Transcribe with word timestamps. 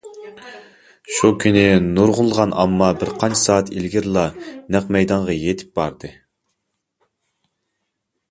شۇ 1.17 1.29
كۈنى 1.41 1.65
نۇرغۇنلىغان 1.97 2.55
ئامما 2.63 2.87
بىر 3.03 3.11
قانچە 3.23 3.37
سائەت 3.41 3.69
ئىلگىرىلا 3.75 4.23
نەق 4.77 4.89
مەيدانغا 4.97 5.35
يېتىپ 5.41 5.77
باردى. 5.81 6.13